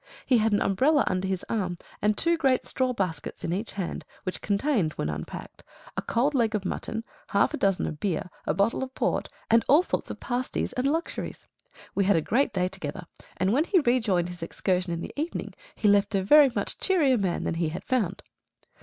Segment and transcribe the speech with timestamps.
[0.25, 4.03] He had an umbrella under his arm, and two great straw baskets in each hand,
[4.23, 5.63] which contained, when unpacked,
[5.95, 9.63] a cold leg of mutton, half a dozen of beer, a bottle of port, and
[9.69, 11.45] all sorts of pasties and luxuries.
[11.93, 13.03] We had a great day together,
[13.37, 17.19] and when he rejoined his excursion in the evening he left a very much cheerier
[17.19, 18.23] man than he had found.